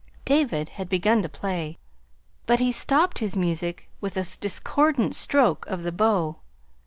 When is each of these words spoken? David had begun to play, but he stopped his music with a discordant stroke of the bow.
David 0.25 0.69
had 0.69 0.89
begun 0.89 1.21
to 1.21 1.29
play, 1.29 1.77
but 2.47 2.57
he 2.59 2.71
stopped 2.71 3.19
his 3.19 3.37
music 3.37 3.87
with 4.01 4.17
a 4.17 4.25
discordant 4.39 5.13
stroke 5.13 5.63
of 5.67 5.83
the 5.83 5.91
bow. 5.91 6.37